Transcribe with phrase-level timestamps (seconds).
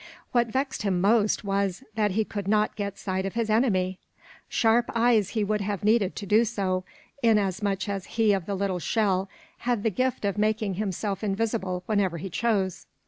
[0.31, 3.99] What vexed him most, was, that he could not get sight of his enemy.
[4.49, 6.83] Sharp eyes he would have needed to do so,
[7.21, 9.29] inasmuch as He of the Little Shell
[9.59, 12.87] had the gift of making himself invisible whenever he chose.